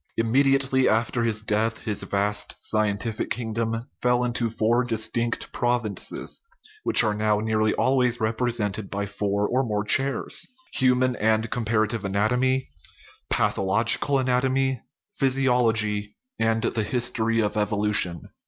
Immediately 0.17 0.89
after 0.89 1.21
his 1.21 1.43
death 1.43 1.77
his 1.83 2.01
vast 2.01 2.55
scientific 2.59 3.29
kingdom 3.29 3.83
fell 4.01 4.23
into 4.23 4.49
four 4.49 4.83
distinct 4.83 5.51
prov 5.53 5.83
inces, 5.83 6.39
which 6.81 7.03
are 7.03 7.13
now 7.13 7.39
nearly 7.39 7.75
always 7.75 8.19
represented 8.19 8.89
by 8.89 9.05
four 9.05 9.47
or 9.47 9.63
more 9.63 9.83
chairs 9.83 10.47
human 10.73 11.15
and 11.17 11.51
comparative 11.51 12.03
anat 12.03 12.31
omy, 12.31 12.65
pathological 13.29 14.17
anatomy, 14.17 14.81
physiology, 15.19 16.15
and 16.39 16.63
the 16.63 16.81
his 16.81 17.11
tory 17.11 17.39
of 17.39 17.55
evolution. 17.55 18.23